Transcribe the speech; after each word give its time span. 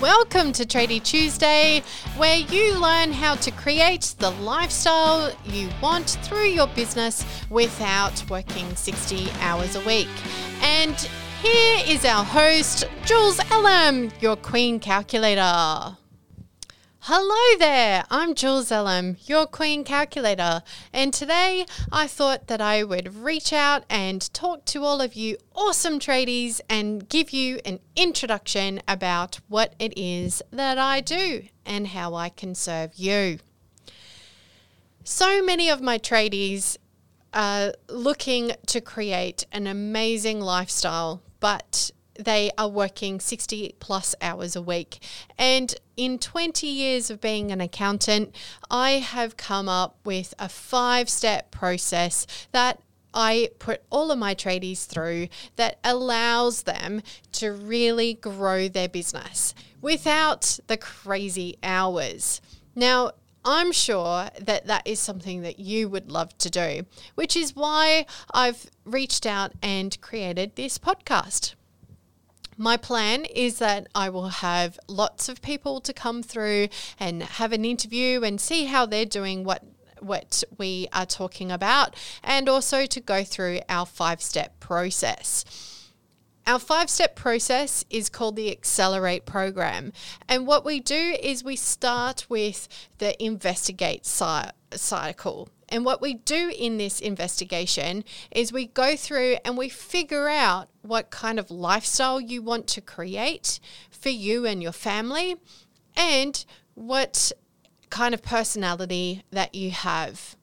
Welcome 0.00 0.52
to 0.52 0.64
Tradie 0.64 1.02
Tuesday, 1.02 1.82
where 2.16 2.38
you 2.38 2.80
learn 2.80 3.12
how 3.12 3.34
to 3.34 3.50
create 3.50 4.14
the 4.18 4.30
lifestyle 4.30 5.30
you 5.44 5.68
want 5.82 6.18
through 6.22 6.46
your 6.46 6.68
business 6.68 7.22
without 7.50 8.24
working 8.30 8.74
60 8.74 9.30
hours 9.40 9.76
a 9.76 9.84
week. 9.84 10.08
And 10.62 10.96
here 11.42 11.82
is 11.86 12.06
our 12.06 12.24
host, 12.24 12.84
Jules 13.04 13.40
Elam, 13.50 14.10
your 14.22 14.36
Queen 14.36 14.80
Calculator. 14.80 15.98
Hello 17.12 17.58
there, 17.58 18.04
I'm 18.08 18.36
Jules 18.36 18.70
Elam, 18.70 19.16
your 19.26 19.44
Queen 19.44 19.82
Calculator, 19.82 20.62
and 20.92 21.12
today 21.12 21.66
I 21.90 22.06
thought 22.06 22.46
that 22.46 22.60
I 22.60 22.84
would 22.84 23.16
reach 23.16 23.52
out 23.52 23.82
and 23.90 24.32
talk 24.32 24.64
to 24.66 24.84
all 24.84 25.00
of 25.00 25.14
you 25.14 25.36
awesome 25.52 25.98
tradies 25.98 26.60
and 26.68 27.08
give 27.08 27.32
you 27.32 27.58
an 27.64 27.80
introduction 27.96 28.80
about 28.86 29.40
what 29.48 29.74
it 29.80 29.92
is 29.98 30.40
that 30.52 30.78
I 30.78 31.00
do 31.00 31.48
and 31.66 31.88
how 31.88 32.14
I 32.14 32.28
can 32.28 32.54
serve 32.54 32.94
you. 32.94 33.40
So 35.02 35.42
many 35.42 35.68
of 35.68 35.80
my 35.80 35.98
tradies 35.98 36.76
are 37.34 37.74
looking 37.88 38.52
to 38.68 38.80
create 38.80 39.46
an 39.50 39.66
amazing 39.66 40.40
lifestyle, 40.40 41.22
but 41.40 41.90
they 42.24 42.50
are 42.58 42.68
working 42.68 43.20
60 43.20 43.74
plus 43.80 44.14
hours 44.20 44.54
a 44.54 44.62
week. 44.62 45.02
And 45.38 45.74
in 45.96 46.18
20 46.18 46.66
years 46.66 47.10
of 47.10 47.20
being 47.20 47.50
an 47.50 47.60
accountant, 47.60 48.34
I 48.70 48.92
have 48.92 49.36
come 49.36 49.68
up 49.68 49.96
with 50.04 50.34
a 50.38 50.48
five 50.48 51.08
step 51.08 51.50
process 51.50 52.26
that 52.52 52.80
I 53.12 53.50
put 53.58 53.82
all 53.90 54.10
of 54.10 54.18
my 54.18 54.34
tradies 54.34 54.86
through 54.86 55.28
that 55.56 55.78
allows 55.82 56.62
them 56.62 57.02
to 57.32 57.52
really 57.52 58.14
grow 58.14 58.68
their 58.68 58.88
business 58.88 59.54
without 59.80 60.58
the 60.68 60.76
crazy 60.76 61.56
hours. 61.62 62.40
Now, 62.74 63.12
I'm 63.44 63.72
sure 63.72 64.28
that 64.38 64.66
that 64.66 64.86
is 64.86 65.00
something 65.00 65.40
that 65.42 65.58
you 65.58 65.88
would 65.88 66.10
love 66.10 66.36
to 66.38 66.50
do, 66.50 66.86
which 67.14 67.36
is 67.36 67.56
why 67.56 68.06
I've 68.32 68.70
reached 68.84 69.24
out 69.24 69.52
and 69.62 69.98
created 70.00 70.56
this 70.56 70.78
podcast. 70.78 71.54
My 72.60 72.76
plan 72.76 73.24
is 73.24 73.58
that 73.60 73.86
I 73.94 74.10
will 74.10 74.28
have 74.28 74.78
lots 74.86 75.30
of 75.30 75.40
people 75.40 75.80
to 75.80 75.94
come 75.94 76.22
through 76.22 76.68
and 76.98 77.22
have 77.22 77.52
an 77.54 77.64
interview 77.64 78.22
and 78.22 78.38
see 78.38 78.66
how 78.66 78.84
they're 78.84 79.06
doing 79.06 79.44
what 79.44 79.64
what 79.98 80.44
we 80.58 80.86
are 80.92 81.06
talking 81.06 81.50
about 81.50 81.96
and 82.22 82.50
also 82.50 82.84
to 82.84 83.00
go 83.00 83.24
through 83.24 83.60
our 83.70 83.86
five 83.86 84.20
step 84.20 84.60
process. 84.60 85.90
Our 86.46 86.58
five 86.58 86.90
step 86.90 87.16
process 87.16 87.86
is 87.88 88.10
called 88.10 88.36
the 88.36 88.50
Accelerate 88.50 89.24
program. 89.24 89.94
And 90.28 90.46
what 90.46 90.62
we 90.62 90.80
do 90.80 91.16
is 91.18 91.42
we 91.42 91.56
start 91.56 92.26
with 92.28 92.68
the 92.98 93.22
investigate 93.24 94.04
cycle. 94.04 95.48
And 95.70 95.84
what 95.84 96.02
we 96.02 96.14
do 96.14 96.52
in 96.56 96.78
this 96.78 97.00
investigation 97.00 98.04
is 98.30 98.52
we 98.52 98.66
go 98.66 98.96
through 98.96 99.36
and 99.44 99.56
we 99.56 99.68
figure 99.68 100.28
out 100.28 100.68
what 100.82 101.10
kind 101.10 101.38
of 101.38 101.50
lifestyle 101.50 102.20
you 102.20 102.42
want 102.42 102.66
to 102.68 102.80
create 102.80 103.60
for 103.90 104.08
you 104.08 104.46
and 104.46 104.62
your 104.62 104.72
family 104.72 105.36
and 105.96 106.44
what 106.74 107.32
kind 107.90 108.14
of 108.14 108.22
personality 108.22 109.22
that 109.30 109.54
you 109.54 109.70
have. 109.70 110.36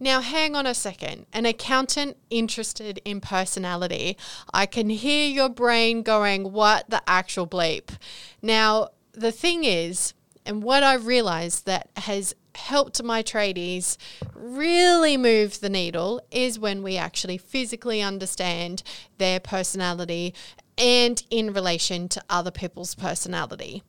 Now, 0.00 0.20
hang 0.20 0.56
on 0.56 0.66
a 0.66 0.74
second. 0.74 1.26
An 1.32 1.46
accountant 1.46 2.16
interested 2.28 3.00
in 3.04 3.20
personality. 3.20 4.16
I 4.52 4.66
can 4.66 4.90
hear 4.90 5.28
your 5.28 5.48
brain 5.48 6.02
going, 6.02 6.52
What 6.52 6.90
the 6.90 7.02
actual 7.06 7.46
bleep? 7.46 7.96
Now, 8.42 8.88
the 9.12 9.32
thing 9.32 9.64
is, 9.64 10.12
and 10.44 10.62
what 10.62 10.82
I've 10.82 11.06
realized 11.06 11.66
that 11.66 11.88
has 11.96 12.34
helped 12.56 13.02
my 13.02 13.22
tradies 13.22 13.96
really 14.34 15.16
move 15.16 15.60
the 15.60 15.68
needle 15.68 16.20
is 16.30 16.58
when 16.58 16.82
we 16.82 16.96
actually 16.96 17.38
physically 17.38 18.00
understand 18.02 18.82
their 19.18 19.40
personality 19.40 20.34
and 20.76 21.22
in 21.30 21.52
relation 21.52 22.08
to 22.08 22.22
other 22.28 22.50
people's 22.50 22.94
personality. 22.94 23.82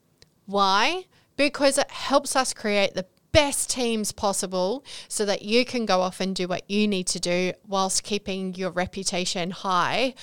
Why? 0.46 1.06
Because 1.38 1.78
it 1.78 1.92
helps 1.92 2.36
us 2.36 2.54
create 2.54 2.94
the 2.94 3.08
best 3.32 3.70
teams 3.70 4.14
possible 4.14 4.86
so 5.10 5.26
that 5.26 5.42
you 5.42 5.66
can 5.66 5.86
go 5.86 6.02
off 6.02 6.22
and 6.22 6.36
do 6.36 6.48
what 6.48 6.70
you 6.70 6.88
need 6.88 7.06
to 7.08 7.20
do 7.20 7.52
whilst 7.68 8.04
keeping 8.04 8.56
your 8.56 8.72
reputation 8.72 9.52
high 9.52 10.14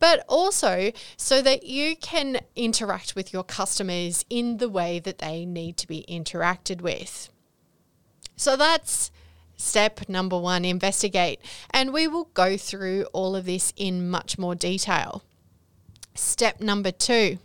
but 0.00 0.24
also 0.28 0.90
so 1.16 1.40
that 1.42 1.64
you 1.64 1.94
can 1.94 2.40
interact 2.56 3.14
with 3.14 3.32
your 3.32 3.44
customers 3.44 4.24
in 4.28 4.56
the 4.56 4.68
way 4.68 4.98
that 4.98 5.18
they 5.18 5.44
need 5.44 5.76
to 5.76 5.86
be 5.86 6.04
interacted 6.08 6.80
with. 6.80 7.28
So 8.40 8.56
that's 8.56 9.10
step 9.58 10.08
number 10.08 10.38
one 10.38 10.64
investigate. 10.64 11.40
And 11.68 11.92
we 11.92 12.08
will 12.08 12.30
go 12.32 12.56
through 12.56 13.04
all 13.12 13.36
of 13.36 13.44
this 13.44 13.74
in 13.76 14.08
much 14.08 14.38
more 14.38 14.54
detail. 14.54 15.22
Step 16.14 16.58
number 16.58 16.90
two 16.90 17.36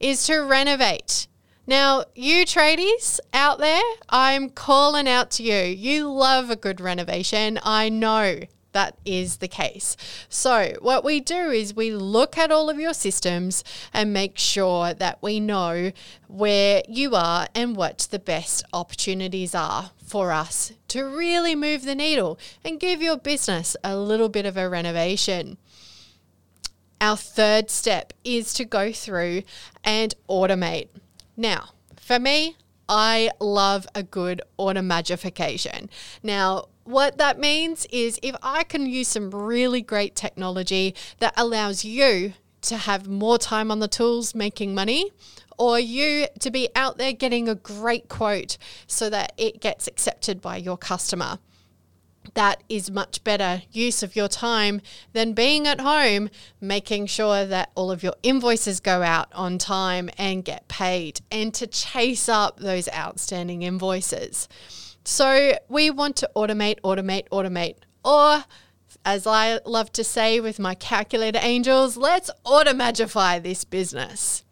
is 0.00 0.26
to 0.28 0.38
renovate. 0.38 1.26
Now, 1.66 2.04
you 2.14 2.46
tradies 2.46 3.20
out 3.34 3.58
there, 3.58 3.82
I'm 4.08 4.48
calling 4.48 5.06
out 5.06 5.30
to 5.32 5.42
you. 5.42 5.62
You 5.74 6.10
love 6.10 6.48
a 6.48 6.56
good 6.56 6.80
renovation. 6.80 7.60
I 7.62 7.90
know 7.90 8.40
that 8.72 8.96
is 9.04 9.38
the 9.38 9.48
case. 9.48 9.96
So, 10.28 10.74
what 10.80 11.04
we 11.04 11.20
do 11.20 11.50
is 11.50 11.74
we 11.74 11.92
look 11.92 12.38
at 12.38 12.52
all 12.52 12.70
of 12.70 12.78
your 12.78 12.94
systems 12.94 13.64
and 13.92 14.12
make 14.12 14.38
sure 14.38 14.94
that 14.94 15.18
we 15.22 15.40
know 15.40 15.92
where 16.28 16.82
you 16.88 17.14
are 17.14 17.48
and 17.54 17.76
what 17.76 18.08
the 18.10 18.18
best 18.18 18.64
opportunities 18.72 19.54
are 19.54 19.90
for 20.04 20.32
us 20.32 20.72
to 20.88 21.04
really 21.04 21.54
move 21.54 21.84
the 21.84 21.94
needle 21.94 22.38
and 22.64 22.80
give 22.80 23.02
your 23.02 23.16
business 23.16 23.76
a 23.84 23.96
little 23.96 24.28
bit 24.28 24.46
of 24.46 24.56
a 24.56 24.68
renovation. 24.68 25.56
Our 27.00 27.16
third 27.16 27.70
step 27.70 28.12
is 28.24 28.52
to 28.54 28.64
go 28.64 28.92
through 28.92 29.42
and 29.82 30.14
automate. 30.28 30.88
Now, 31.36 31.70
for 31.96 32.18
me, 32.18 32.56
I 32.92 33.30
love 33.38 33.86
a 33.94 34.02
good 34.02 34.42
automagification. 34.58 35.88
Now, 36.24 36.66
what 36.82 37.18
that 37.18 37.38
means 37.38 37.86
is 37.92 38.18
if 38.20 38.34
I 38.42 38.64
can 38.64 38.84
use 38.84 39.06
some 39.06 39.30
really 39.30 39.80
great 39.80 40.16
technology 40.16 40.96
that 41.20 41.32
allows 41.36 41.84
you 41.84 42.32
to 42.62 42.76
have 42.76 43.06
more 43.06 43.38
time 43.38 43.70
on 43.70 43.78
the 43.78 43.86
tools 43.86 44.34
making 44.34 44.74
money, 44.74 45.12
or 45.56 45.78
you 45.78 46.26
to 46.40 46.50
be 46.50 46.68
out 46.74 46.98
there 46.98 47.12
getting 47.12 47.48
a 47.48 47.54
great 47.54 48.08
quote 48.08 48.58
so 48.88 49.08
that 49.08 49.34
it 49.36 49.60
gets 49.60 49.86
accepted 49.86 50.40
by 50.40 50.56
your 50.56 50.76
customer. 50.76 51.38
That 52.34 52.62
is 52.68 52.90
much 52.90 53.24
better 53.24 53.62
use 53.72 54.02
of 54.02 54.14
your 54.14 54.28
time 54.28 54.80
than 55.12 55.32
being 55.32 55.66
at 55.66 55.80
home, 55.80 56.30
making 56.60 57.06
sure 57.06 57.44
that 57.44 57.70
all 57.74 57.90
of 57.90 58.02
your 58.02 58.14
invoices 58.22 58.80
go 58.80 59.02
out 59.02 59.28
on 59.32 59.58
time 59.58 60.10
and 60.16 60.44
get 60.44 60.68
paid, 60.68 61.20
and 61.30 61.52
to 61.54 61.66
chase 61.66 62.28
up 62.28 62.60
those 62.60 62.88
outstanding 62.94 63.62
invoices. 63.62 64.48
So 65.04 65.54
we 65.68 65.90
want 65.90 66.16
to 66.16 66.30
automate, 66.36 66.80
automate, 66.82 67.28
automate. 67.30 67.76
Or, 68.04 68.44
as 69.04 69.26
I 69.26 69.58
love 69.64 69.92
to 69.92 70.04
say 70.04 70.40
with 70.40 70.58
my 70.58 70.74
calculator 70.74 71.40
angels, 71.42 71.96
let's 71.96 72.30
automagify 72.44 73.42
this 73.42 73.64
business. 73.64 74.44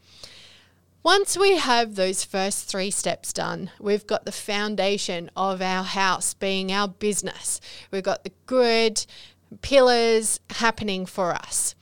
Once 1.08 1.38
we 1.38 1.56
have 1.56 1.94
those 1.94 2.22
first 2.22 2.68
three 2.68 2.90
steps 2.90 3.32
done, 3.32 3.70
we've 3.80 4.06
got 4.06 4.26
the 4.26 4.30
foundation 4.30 5.30
of 5.34 5.62
our 5.62 5.82
house 5.82 6.34
being 6.34 6.70
our 6.70 6.86
business. 6.86 7.62
We've 7.90 8.02
got 8.02 8.24
the 8.24 8.32
good 8.44 9.06
pillars 9.62 10.38
happening 10.50 11.06
for 11.06 11.32
us. 11.32 11.74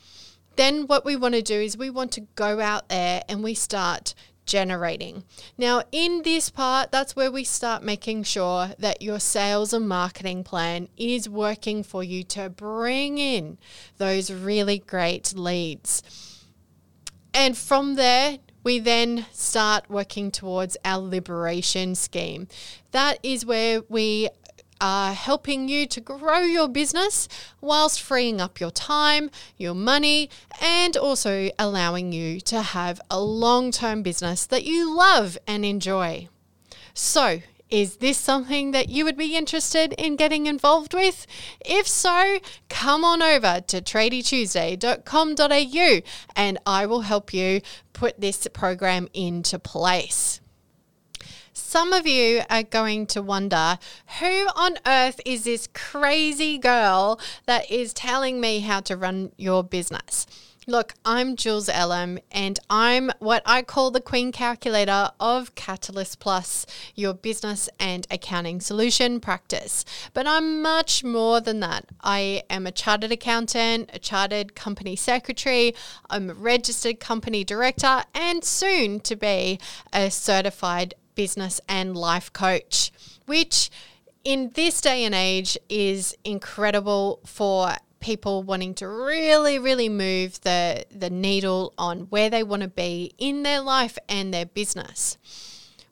Then, 0.55 0.87
what 0.87 1.05
we 1.05 1.17
want 1.17 1.35
to 1.35 1.43
do 1.43 1.61
is 1.61 1.77
we 1.77 1.91
want 1.91 2.13
to 2.13 2.29
go 2.37 2.61
out 2.61 2.89
there 2.89 3.25
and 3.29 3.43
we 3.43 3.55
start 3.55 4.15
generating. 4.45 5.25
Now, 5.59 5.83
in 5.91 6.23
this 6.23 6.49
part, 6.49 6.93
that's 6.93 7.17
where 7.17 7.33
we 7.33 7.43
start 7.43 7.83
making 7.83 8.23
sure 8.23 8.75
that 8.79 9.03
your 9.03 9.19
sales 9.19 9.73
and 9.73 9.89
marketing 9.89 10.45
plan 10.45 10.87
is 10.97 11.29
working 11.29 11.83
for 11.83 12.05
you 12.05 12.23
to 12.23 12.49
bring 12.49 13.19
in 13.19 13.59
those 13.99 14.31
really 14.31 14.79
great 14.79 15.35
leads. 15.35 16.05
And 17.35 17.59
from 17.59 17.97
there, 17.97 18.39
we 18.67 18.81
then 18.81 19.25
start 19.31 19.89
working 19.89 20.29
towards 20.29 20.77
our 20.85 21.01
liberation 21.01 21.95
scheme. 21.95 22.49
That 22.91 23.21
is 23.23 23.47
where 23.47 23.83
we 23.89 24.29
are 24.81 25.13
helping 25.13 25.69
you 25.69 25.87
to 25.87 26.01
grow 26.01 26.41
your 26.41 26.67
business 26.67 27.29
whilst 27.61 28.03
freeing 28.03 28.41
up 28.41 28.59
your 28.59 28.73
time, 28.73 29.31
your 29.57 29.73
money, 29.73 30.29
and 30.61 30.97
also 30.97 31.49
allowing 31.61 32.11
you 32.11 32.41
to 32.41 32.61
have 32.61 33.01
a 33.09 33.21
long 33.21 33.71
term 33.71 34.03
business 34.03 34.45
that 34.47 34.65
you 34.65 34.93
love 34.93 35.39
and 35.47 35.65
enjoy. 35.65 36.29
So, 36.93 37.43
Is 37.71 37.97
this 37.97 38.17
something 38.17 38.71
that 38.71 38.89
you 38.89 39.05
would 39.05 39.17
be 39.17 39.37
interested 39.37 39.93
in 39.95 40.15
getting 40.15 40.47
involved 40.47 40.95
with? 40.95 41.27
If 41.61 41.89
so, 41.89 42.39
come 42.69 43.05
on 43.05 43.21
over 43.23 43.61
to 43.67 43.81
tradietuesday.com.au 43.81 46.01
and 46.37 46.59
I 46.65 46.87
will 46.87 47.01
help 47.01 47.35
you 47.35 47.61
put 47.93 48.21
this 48.21 48.47
program 48.53 49.09
into 49.13 49.59
place. 49.59 50.41
Some 51.53 51.93
of 51.93 52.07
you 52.07 52.43
are 52.49 52.63
going 52.63 53.09
to 53.09 53.21
wonder 53.21 53.81
who 54.21 54.47
on 54.55 54.79
earth 54.87 55.21
is 55.25 55.43
this 55.45 55.69
crazy 55.75 56.59
girl 56.59 57.19
that 57.47 57.69
is 57.71 57.93
telling 57.93 58.41
me 58.41 58.61
how 58.61 58.79
to 58.81 58.97
run 58.97 59.33
your 59.37 59.65
business? 59.65 60.29
Look, 60.69 60.95
I'm 61.05 61.37
Jules 61.37 61.69
Elam, 61.69 62.19
and 62.33 62.59
I'm 62.69 63.13
what 63.21 63.41
I 63.47 63.63
call 63.63 63.93
the 63.93 64.01
Queen 64.01 64.33
Calculator 64.33 65.13
of 65.21 65.55
Catalyst 65.55 66.19
Plus, 66.19 66.67
your 66.97 67.15
business 67.15 67.69
and 67.79 68.05
accounting 68.11 68.61
solution 68.61 69.21
practice. 69.21 69.85
But 70.13 70.27
I'm 70.27 70.63
much 70.63 71.05
more 71.05 71.41
than 71.41 71.61
that. 71.61 71.87
I 72.01 72.43
am 72.51 72.67
a 72.67 72.73
chartered 72.73 73.13
accountant, 73.13 73.91
a 73.93 74.01
chartered 74.01 74.57
company 74.57 74.97
secretary, 74.97 75.73
I'm 76.11 76.31
a 76.31 76.35
registered 76.35 76.99
company 76.99 77.45
director, 77.45 78.03
and 78.13 78.43
soon 78.43 78.99
to 79.01 79.15
be 79.15 79.61
a 79.93 80.11
certified 80.11 80.95
business 81.15 81.61
and 81.69 81.97
life 81.97 82.33
coach, 82.33 82.91
which 83.27 83.71
in 84.25 84.51
this 84.55 84.81
day 84.81 85.05
and 85.05 85.15
age 85.15 85.57
is 85.69 86.17
incredible 86.25 87.21
for 87.25 87.77
people 88.01 88.43
wanting 88.43 88.75
to 88.75 88.89
really, 88.89 89.59
really 89.59 89.89
move 89.89 90.41
the, 90.43 90.85
the 90.91 91.11
needle 91.11 91.73
on 91.79 92.03
where 92.11 92.31
they 92.31 92.43
want 92.43 92.63
to 92.63 92.69
be 92.69 93.13
in 93.19 93.43
their 93.43 93.61
life 93.61 93.99
and 94.09 94.33
their 94.33 94.47
business. 94.47 95.19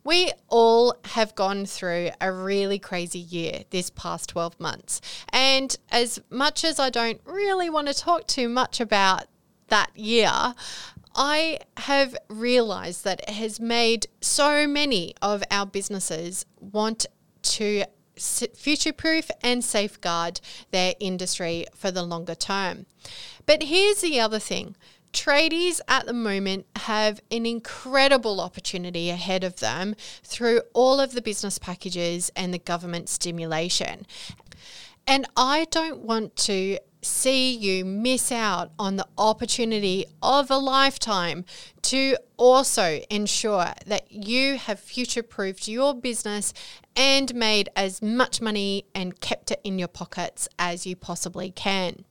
We 0.04 0.32
all 0.48 0.96
have 1.06 1.34
gone 1.34 1.64
through 1.64 2.10
a 2.20 2.30
really 2.30 2.78
crazy 2.78 3.18
year 3.18 3.62
this 3.70 3.88
past 3.90 4.28
12 4.28 4.60
months. 4.60 5.00
And 5.30 5.74
as 5.90 6.20
much 6.28 6.62
as 6.62 6.78
I 6.78 6.90
don't 6.90 7.20
really 7.24 7.70
want 7.70 7.88
to 7.88 7.94
talk 7.94 8.26
too 8.26 8.50
much 8.50 8.80
about 8.80 9.24
that 9.68 9.96
year, 9.96 10.54
I 11.14 11.60
have 11.78 12.16
realized 12.28 13.04
that 13.04 13.20
it 13.20 13.30
has 13.30 13.60
made 13.60 14.06
so 14.20 14.66
many 14.66 15.14
of 15.22 15.42
our 15.50 15.64
businesses 15.64 16.44
want 16.60 17.06
to 17.42 17.84
future 18.16 18.92
proof 18.92 19.30
and 19.42 19.64
safeguard 19.64 20.40
their 20.70 20.94
industry 21.00 21.66
for 21.74 21.90
the 21.90 22.02
longer 22.02 22.34
term. 22.34 22.86
But 23.46 23.64
here's 23.64 24.00
the 24.00 24.20
other 24.20 24.38
thing 24.38 24.76
tradies 25.12 25.80
at 25.86 26.06
the 26.06 26.12
moment 26.12 26.66
have 26.76 27.20
an 27.30 27.46
incredible 27.46 28.40
opportunity 28.40 29.10
ahead 29.10 29.44
of 29.44 29.60
them 29.60 29.94
through 30.24 30.60
all 30.72 31.00
of 31.00 31.12
the 31.12 31.22
business 31.22 31.56
packages 31.58 32.30
and 32.34 32.52
the 32.52 32.58
government 32.58 33.08
stimulation. 33.08 34.06
And 35.06 35.26
I 35.36 35.66
don't 35.70 36.00
want 36.00 36.34
to 36.36 36.78
see 37.04 37.54
you 37.54 37.84
miss 37.84 38.32
out 38.32 38.72
on 38.78 38.96
the 38.96 39.06
opportunity 39.16 40.06
of 40.22 40.50
a 40.50 40.56
lifetime 40.56 41.44
to 41.82 42.16
also 42.36 43.00
ensure 43.10 43.72
that 43.86 44.10
you 44.10 44.56
have 44.56 44.80
future 44.80 45.22
proofed 45.22 45.68
your 45.68 45.94
business 45.94 46.52
and 46.96 47.34
made 47.34 47.68
as 47.76 48.02
much 48.02 48.40
money 48.40 48.86
and 48.94 49.20
kept 49.20 49.50
it 49.50 49.60
in 49.62 49.78
your 49.78 49.88
pockets 49.88 50.48
as 50.58 50.86
you 50.86 50.96
possibly 50.96 51.50
can. 51.50 52.04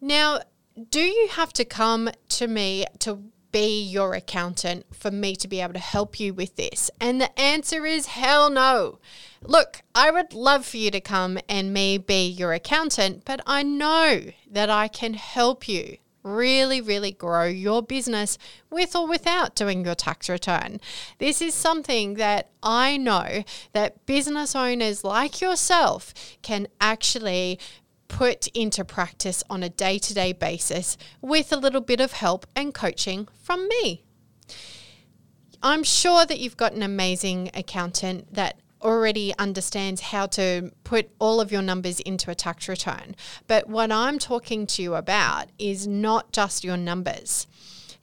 Now, 0.00 0.40
do 0.90 1.00
you 1.00 1.28
have 1.28 1.52
to 1.54 1.64
come 1.64 2.10
to 2.30 2.48
me 2.48 2.84
to 3.00 3.22
be 3.54 3.80
your 3.80 4.14
accountant 4.14 4.84
for 4.92 5.12
me 5.12 5.36
to 5.36 5.46
be 5.46 5.60
able 5.60 5.74
to 5.74 5.78
help 5.78 6.18
you 6.18 6.34
with 6.34 6.56
this? 6.56 6.90
And 7.00 7.20
the 7.20 7.38
answer 7.38 7.86
is 7.86 8.06
hell 8.06 8.50
no. 8.50 8.98
Look, 9.42 9.82
I 9.94 10.10
would 10.10 10.34
love 10.34 10.66
for 10.66 10.76
you 10.76 10.90
to 10.90 11.00
come 11.00 11.38
and 11.48 11.72
me 11.72 11.96
be 11.96 12.26
your 12.26 12.52
accountant, 12.52 13.24
but 13.24 13.40
I 13.46 13.62
know 13.62 14.22
that 14.50 14.70
I 14.70 14.88
can 14.88 15.14
help 15.14 15.68
you 15.68 15.98
really, 16.24 16.80
really 16.80 17.12
grow 17.12 17.44
your 17.44 17.80
business 17.80 18.38
with 18.70 18.96
or 18.96 19.06
without 19.06 19.54
doing 19.54 19.84
your 19.84 19.94
tax 19.94 20.28
return. 20.28 20.80
This 21.18 21.40
is 21.40 21.54
something 21.54 22.14
that 22.14 22.48
I 22.60 22.96
know 22.96 23.44
that 23.72 24.04
business 24.04 24.56
owners 24.56 25.04
like 25.04 25.40
yourself 25.40 26.12
can 26.42 26.66
actually 26.80 27.60
put 28.08 28.46
into 28.48 28.84
practice 28.84 29.42
on 29.48 29.62
a 29.62 29.68
day 29.68 29.98
to 29.98 30.14
day 30.14 30.32
basis 30.32 30.96
with 31.20 31.52
a 31.52 31.56
little 31.56 31.80
bit 31.80 32.00
of 32.00 32.12
help 32.12 32.46
and 32.54 32.74
coaching 32.74 33.28
from 33.42 33.68
me. 33.68 34.04
I'm 35.62 35.82
sure 35.82 36.26
that 36.26 36.38
you've 36.38 36.56
got 36.56 36.74
an 36.74 36.82
amazing 36.82 37.50
accountant 37.54 38.34
that 38.34 38.60
already 38.82 39.34
understands 39.38 40.02
how 40.02 40.26
to 40.26 40.70
put 40.84 41.10
all 41.18 41.40
of 41.40 41.50
your 41.50 41.62
numbers 41.62 42.00
into 42.00 42.30
a 42.30 42.34
tax 42.34 42.68
return. 42.68 43.16
But 43.46 43.66
what 43.66 43.90
I'm 43.90 44.18
talking 44.18 44.66
to 44.66 44.82
you 44.82 44.94
about 44.94 45.48
is 45.58 45.86
not 45.86 46.32
just 46.32 46.64
your 46.64 46.76
numbers. 46.76 47.46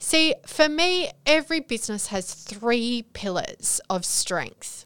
See, 0.00 0.34
for 0.44 0.68
me, 0.68 1.12
every 1.24 1.60
business 1.60 2.08
has 2.08 2.34
three 2.34 3.04
pillars 3.12 3.80
of 3.88 4.04
strength. 4.04 4.84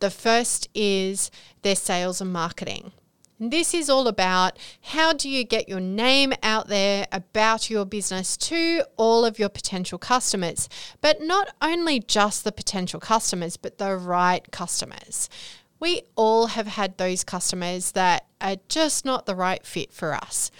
The 0.00 0.10
first 0.10 0.68
is 0.74 1.30
their 1.62 1.74
sales 1.74 2.20
and 2.20 2.32
marketing. 2.32 2.92
This 3.40 3.72
is 3.72 3.88
all 3.88 4.08
about 4.08 4.58
how 4.82 5.12
do 5.12 5.28
you 5.28 5.44
get 5.44 5.68
your 5.68 5.78
name 5.78 6.32
out 6.42 6.66
there 6.66 7.06
about 7.12 7.70
your 7.70 7.84
business 7.84 8.36
to 8.38 8.82
all 8.96 9.24
of 9.24 9.38
your 9.38 9.48
potential 9.48 9.96
customers, 9.96 10.68
but 11.00 11.20
not 11.20 11.54
only 11.62 12.00
just 12.00 12.42
the 12.42 12.50
potential 12.50 12.98
customers, 12.98 13.56
but 13.56 13.78
the 13.78 13.96
right 13.96 14.50
customers. 14.50 15.30
We 15.78 16.02
all 16.16 16.48
have 16.48 16.66
had 16.66 16.98
those 16.98 17.22
customers 17.22 17.92
that 17.92 18.26
are 18.40 18.56
just 18.68 19.04
not 19.04 19.26
the 19.26 19.36
right 19.36 19.64
fit 19.64 19.92
for 19.92 20.14
us. 20.14 20.50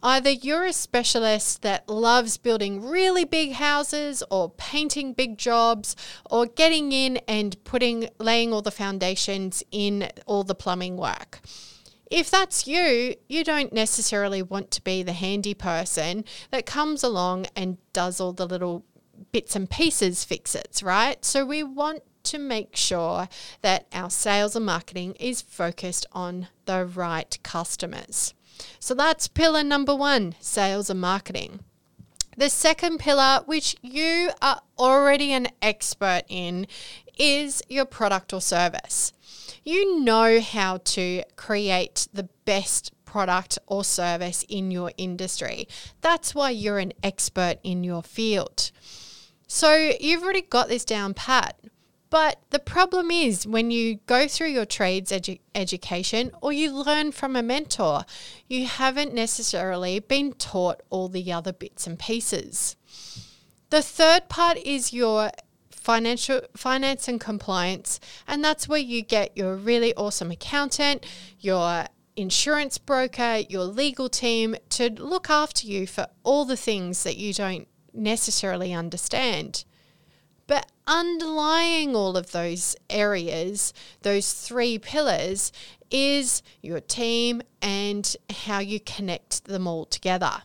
Either 0.00 0.30
you're 0.30 0.66
a 0.66 0.72
specialist 0.72 1.62
that 1.62 1.88
loves 1.88 2.38
building 2.38 2.80
really 2.88 3.24
big 3.24 3.54
houses 3.54 4.22
or 4.30 4.50
painting 4.50 5.14
big 5.14 5.36
jobs 5.36 5.96
or 6.30 6.46
getting 6.46 6.92
in 6.92 7.16
and 7.26 7.62
putting 7.64 8.08
laying 8.20 8.52
all 8.52 8.62
the 8.62 8.70
foundations 8.70 9.64
in 9.72 10.08
all 10.26 10.44
the 10.44 10.54
plumbing 10.54 10.96
work 10.96 11.40
if 12.10 12.28
that's 12.28 12.66
you, 12.66 13.14
you 13.28 13.44
don't 13.44 13.72
necessarily 13.72 14.42
want 14.42 14.70
to 14.72 14.82
be 14.82 15.02
the 15.02 15.12
handy 15.12 15.54
person 15.54 16.24
that 16.50 16.66
comes 16.66 17.04
along 17.04 17.46
and 17.54 17.78
does 17.92 18.20
all 18.20 18.32
the 18.32 18.46
little 18.46 18.84
bits 19.32 19.54
and 19.54 19.70
pieces 19.70 20.24
fixes, 20.24 20.82
right? 20.82 21.24
So 21.24 21.46
we 21.46 21.62
want 21.62 22.02
to 22.24 22.38
make 22.38 22.76
sure 22.76 23.28
that 23.62 23.86
our 23.92 24.10
sales 24.10 24.56
and 24.56 24.66
marketing 24.66 25.14
is 25.20 25.40
focused 25.40 26.04
on 26.12 26.48
the 26.66 26.84
right 26.84 27.38
customers. 27.42 28.34
So 28.78 28.94
that's 28.94 29.28
pillar 29.28 29.62
number 29.62 29.94
one 29.94 30.34
sales 30.40 30.90
and 30.90 31.00
marketing. 31.00 31.60
The 32.36 32.50
second 32.50 32.98
pillar, 32.98 33.40
which 33.46 33.76
you 33.82 34.30
are 34.42 34.60
already 34.78 35.32
an 35.32 35.48
expert 35.62 36.22
in, 36.28 36.66
is 37.18 37.62
your 37.68 37.84
product 37.84 38.32
or 38.32 38.40
service 38.40 39.12
you 39.64 40.00
know 40.00 40.40
how 40.40 40.78
to 40.78 41.22
create 41.36 42.08
the 42.12 42.28
best 42.44 42.92
product 43.04 43.58
or 43.66 43.82
service 43.82 44.44
in 44.48 44.70
your 44.70 44.92
industry. 44.96 45.66
That's 46.00 46.34
why 46.34 46.50
you're 46.50 46.78
an 46.78 46.92
expert 47.02 47.58
in 47.62 47.82
your 47.82 48.02
field. 48.02 48.70
So 49.46 49.74
you've 49.74 50.22
already 50.22 50.42
got 50.42 50.68
this 50.68 50.84
down 50.84 51.14
pat. 51.14 51.58
But 52.08 52.40
the 52.50 52.58
problem 52.58 53.10
is 53.12 53.46
when 53.46 53.70
you 53.70 53.96
go 54.06 54.26
through 54.26 54.48
your 54.48 54.64
trades 54.64 55.12
edu- 55.12 55.40
education 55.54 56.32
or 56.40 56.52
you 56.52 56.72
learn 56.72 57.12
from 57.12 57.36
a 57.36 57.42
mentor, 57.42 58.04
you 58.48 58.66
haven't 58.66 59.14
necessarily 59.14 60.00
been 60.00 60.32
taught 60.32 60.82
all 60.90 61.08
the 61.08 61.32
other 61.32 61.52
bits 61.52 61.86
and 61.86 61.98
pieces. 61.98 62.76
The 63.70 63.82
third 63.82 64.28
part 64.28 64.58
is 64.58 64.92
your 64.92 65.30
financial 65.90 66.40
finance 66.56 67.08
and 67.08 67.20
compliance, 67.20 67.98
and 68.28 68.44
that's 68.44 68.68
where 68.68 68.78
you 68.78 69.02
get 69.02 69.36
your 69.36 69.56
really 69.56 69.92
awesome 69.96 70.30
accountant, 70.30 71.04
your 71.40 71.84
insurance 72.14 72.78
broker, 72.78 73.38
your 73.48 73.64
legal 73.64 74.08
team 74.08 74.54
to 74.68 74.88
look 74.88 75.28
after 75.28 75.66
you 75.66 75.88
for 75.88 76.06
all 76.22 76.44
the 76.44 76.56
things 76.56 77.02
that 77.02 77.16
you 77.16 77.32
don't 77.32 77.66
necessarily 77.92 78.72
understand. 78.72 79.64
But 80.46 80.70
underlying 80.86 81.96
all 81.96 82.16
of 82.16 82.30
those 82.30 82.76
areas, 82.88 83.74
those 84.02 84.32
three 84.32 84.78
pillars, 84.78 85.50
is 85.90 86.40
your 86.62 86.78
team 86.78 87.42
and 87.60 88.16
how 88.44 88.60
you 88.60 88.78
connect 88.78 89.46
them 89.46 89.66
all 89.66 89.86
together. 89.86 90.42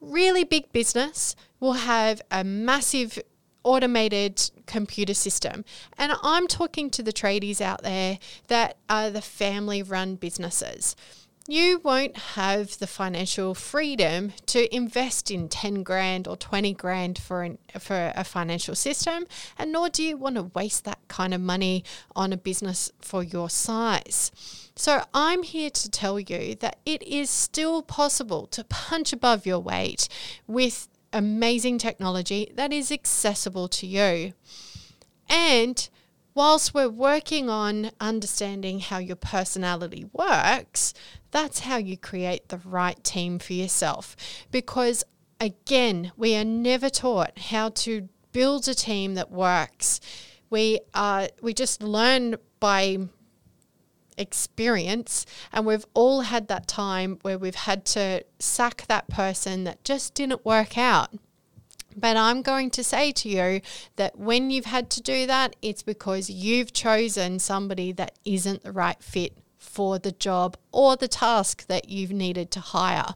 Really 0.00 0.44
big 0.44 0.70
business 0.70 1.34
will 1.58 1.72
have 1.72 2.22
a 2.30 2.44
massive 2.44 3.18
automated 3.66 4.48
computer 4.66 5.12
system. 5.12 5.64
And 5.98 6.12
I'm 6.22 6.46
talking 6.46 6.88
to 6.90 7.02
the 7.02 7.12
tradies 7.12 7.60
out 7.60 7.82
there 7.82 8.18
that 8.46 8.76
are 8.88 9.10
the 9.10 9.20
family 9.20 9.82
run 9.82 10.14
businesses. 10.14 10.94
you 11.48 11.80
won't 11.84 12.16
have 12.16 12.78
the 12.78 12.86
financial 12.88 13.54
freedom 13.54 14.32
to 14.46 14.74
invest 14.74 15.30
in 15.30 15.48
10 15.48 15.84
grand 15.84 16.26
or 16.26 16.36
20 16.36 16.74
grand 16.74 17.18
for 17.18 17.44
an, 17.44 17.58
for 17.78 18.12
a 18.16 18.24
financial 18.24 18.74
system 18.74 19.26
and 19.56 19.70
nor 19.70 19.88
do 19.88 20.02
you 20.02 20.16
want 20.16 20.34
to 20.34 20.50
waste 20.54 20.84
that 20.84 20.98
kind 21.06 21.32
of 21.32 21.40
money 21.40 21.84
on 22.16 22.32
a 22.32 22.36
business 22.36 22.90
for 23.00 23.22
your 23.22 23.48
size. 23.48 24.32
So 24.74 25.04
I'm 25.14 25.44
here 25.44 25.70
to 25.70 25.90
tell 25.90 26.18
you 26.18 26.56
that 26.56 26.80
it 26.84 27.02
is 27.04 27.30
still 27.30 27.80
possible 27.82 28.46
to 28.48 28.64
punch 28.64 29.12
above 29.12 29.46
your 29.46 29.60
weight 29.60 30.08
with 30.48 30.88
amazing 31.16 31.78
technology 31.78 32.52
that 32.54 32.72
is 32.72 32.92
accessible 32.92 33.68
to 33.68 33.86
you. 33.86 34.34
And 35.28 35.88
whilst 36.34 36.74
we're 36.74 36.88
working 36.88 37.48
on 37.48 37.90
understanding 37.98 38.80
how 38.80 38.98
your 38.98 39.16
personality 39.16 40.06
works, 40.12 40.92
that's 41.30 41.60
how 41.60 41.78
you 41.78 41.96
create 41.96 42.48
the 42.48 42.58
right 42.58 43.02
team 43.02 43.38
for 43.38 43.54
yourself. 43.54 44.14
Because 44.50 45.02
again, 45.40 46.12
we 46.16 46.36
are 46.36 46.44
never 46.44 46.90
taught 46.90 47.38
how 47.38 47.70
to 47.70 48.08
build 48.32 48.68
a 48.68 48.74
team 48.74 49.14
that 49.14 49.30
works. 49.30 50.00
We 50.50 50.80
are 50.94 51.28
we 51.40 51.54
just 51.54 51.82
learn 51.82 52.36
by 52.60 53.08
experience 54.18 55.26
and 55.52 55.66
we've 55.66 55.86
all 55.94 56.22
had 56.22 56.48
that 56.48 56.66
time 56.66 57.18
where 57.22 57.38
we've 57.38 57.54
had 57.54 57.84
to 57.84 58.24
sack 58.38 58.86
that 58.88 59.08
person 59.08 59.64
that 59.64 59.84
just 59.84 60.14
didn't 60.14 60.44
work 60.44 60.78
out. 60.78 61.10
But 61.96 62.16
I'm 62.16 62.42
going 62.42 62.70
to 62.72 62.84
say 62.84 63.10
to 63.12 63.28
you 63.28 63.62
that 63.96 64.18
when 64.18 64.50
you've 64.50 64.66
had 64.66 64.90
to 64.90 65.02
do 65.02 65.26
that, 65.26 65.56
it's 65.62 65.82
because 65.82 66.28
you've 66.28 66.72
chosen 66.72 67.38
somebody 67.38 67.90
that 67.92 68.18
isn't 68.24 68.62
the 68.62 68.72
right 68.72 69.02
fit 69.02 69.38
for 69.56 69.98
the 69.98 70.12
job 70.12 70.56
or 70.72 70.96
the 70.96 71.08
task 71.08 71.66
that 71.68 71.88
you've 71.88 72.12
needed 72.12 72.50
to 72.50 72.60
hire. 72.60 73.14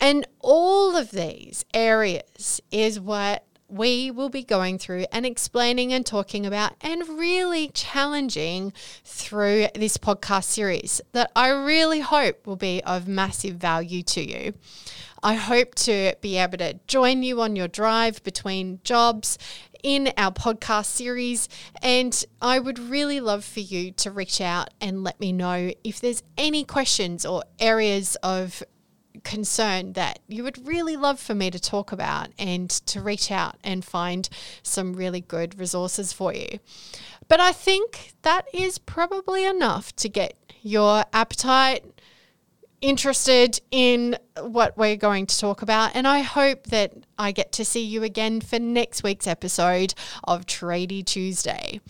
And 0.00 0.26
all 0.40 0.96
of 0.96 1.10
these 1.10 1.64
areas 1.72 2.60
is 2.72 2.98
what 2.98 3.44
we 3.70 4.10
will 4.10 4.28
be 4.28 4.42
going 4.42 4.78
through 4.78 5.06
and 5.12 5.24
explaining 5.24 5.92
and 5.92 6.04
talking 6.04 6.44
about 6.44 6.74
and 6.80 7.08
really 7.18 7.68
challenging 7.68 8.72
through 9.04 9.68
this 9.74 9.96
podcast 9.96 10.44
series 10.44 11.00
that 11.12 11.30
I 11.36 11.48
really 11.48 12.00
hope 12.00 12.46
will 12.46 12.56
be 12.56 12.82
of 12.84 13.06
massive 13.06 13.56
value 13.56 14.02
to 14.04 14.28
you. 14.28 14.54
I 15.22 15.34
hope 15.34 15.74
to 15.76 16.14
be 16.20 16.38
able 16.38 16.58
to 16.58 16.80
join 16.86 17.22
you 17.22 17.42
on 17.42 17.54
your 17.54 17.68
drive 17.68 18.22
between 18.24 18.80
jobs 18.84 19.38
in 19.82 20.12
our 20.16 20.32
podcast 20.32 20.86
series. 20.86 21.48
And 21.82 22.24
I 22.40 22.58
would 22.58 22.78
really 22.78 23.20
love 23.20 23.44
for 23.44 23.60
you 23.60 23.92
to 23.92 24.10
reach 24.10 24.40
out 24.40 24.70
and 24.80 25.04
let 25.04 25.20
me 25.20 25.32
know 25.32 25.72
if 25.84 26.00
there's 26.00 26.22
any 26.38 26.64
questions 26.64 27.26
or 27.26 27.44
areas 27.58 28.16
of 28.22 28.62
concern 29.24 29.94
that 29.94 30.20
you 30.28 30.42
would 30.42 30.66
really 30.66 30.96
love 30.96 31.20
for 31.20 31.34
me 31.34 31.50
to 31.50 31.60
talk 31.60 31.92
about 31.92 32.28
and 32.38 32.70
to 32.70 33.00
reach 33.00 33.30
out 33.30 33.56
and 33.62 33.84
find 33.84 34.28
some 34.62 34.94
really 34.94 35.20
good 35.20 35.58
resources 35.58 36.12
for 36.12 36.34
you. 36.34 36.58
But 37.28 37.40
I 37.40 37.52
think 37.52 38.12
that 38.22 38.46
is 38.52 38.78
probably 38.78 39.44
enough 39.44 39.94
to 39.96 40.08
get 40.08 40.34
your 40.62 41.04
appetite 41.12 41.84
interested 42.80 43.60
in 43.70 44.16
what 44.40 44.76
we're 44.76 44.96
going 44.96 45.26
to 45.26 45.38
talk 45.38 45.62
about. 45.62 45.92
And 45.94 46.08
I 46.08 46.20
hope 46.20 46.64
that 46.64 46.92
I 47.18 47.32
get 47.32 47.52
to 47.52 47.64
see 47.64 47.84
you 47.84 48.02
again 48.02 48.40
for 48.40 48.58
next 48.58 49.02
week's 49.02 49.26
episode 49.26 49.94
of 50.24 50.46
Tradie 50.46 51.04
Tuesday. 51.04 51.80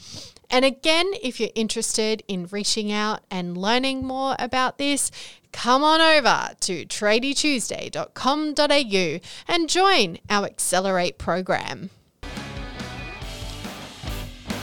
And 0.50 0.64
again, 0.64 1.12
if 1.22 1.38
you're 1.38 1.50
interested 1.54 2.24
in 2.26 2.48
reaching 2.50 2.90
out 2.90 3.20
and 3.30 3.56
learning 3.56 4.04
more 4.04 4.34
about 4.38 4.78
this, 4.78 5.12
come 5.52 5.84
on 5.84 6.00
over 6.00 6.48
to 6.60 6.86
tradietuesday.com.au 6.86 9.20
and 9.46 9.68
join 9.68 10.18
our 10.28 10.46
Accelerate 10.46 11.18
program. 11.18 11.90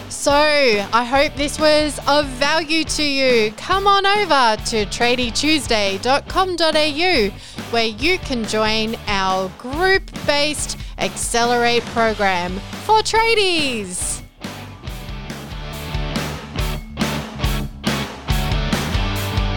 So, 0.10 0.32
I 0.32 1.04
hope 1.04 1.36
this 1.36 1.60
was 1.60 2.00
of 2.08 2.28
value 2.28 2.84
to 2.84 3.04
you. 3.04 3.52
Come 3.54 3.88
on 3.88 4.06
over 4.06 4.56
to 4.68 4.86
tradietuesday.com.au 4.86 7.32
where 7.72 7.86
you 7.86 8.20
can 8.20 8.46
join 8.46 8.96
our 9.08 9.50
group 9.58 10.04
based 10.26 10.78
Accelerate 10.98 11.84
program 11.86 12.60
for 12.86 13.00
tradies. 13.00 14.22